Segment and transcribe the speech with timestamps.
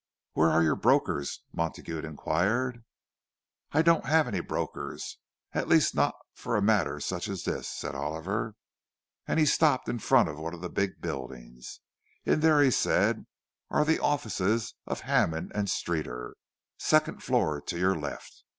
[0.33, 2.83] "Where are your brokers?" Montague inquired.
[3.71, 8.55] "I don't have any brokers—at least not for a matter such as this," said Oliver.
[9.27, 11.81] And he stopped in front of one of the big buildings.
[12.25, 13.27] "In there," he said,
[13.69, 18.43] "are the offices of Hammond and Streeter—second floor to your left.